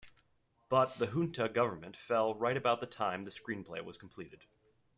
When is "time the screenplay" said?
2.87-3.85